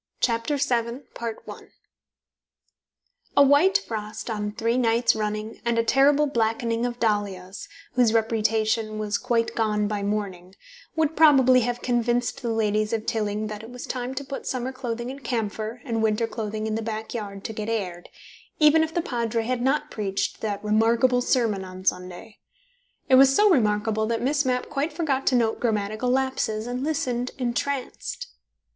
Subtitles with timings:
[0.19, 1.03] CHAPTER SEVEN
[3.37, 8.97] A white frost on three nights running and a terrible blackening of dahlias, whose reputation
[8.97, 10.55] was quite gone by morning,
[10.95, 14.71] would probably have convinced the ladies of Tilling that it was time to put summer
[14.71, 18.09] clothing in camphor and winter clothing in the back yard to get aired,
[18.57, 22.39] even if the Padre had not preached that remarkable sermon on Sunday.
[23.07, 27.29] It was so remarkable that Miss Mapp quite forgot to note grammatical lapses and listened
[27.37, 28.29] entranced.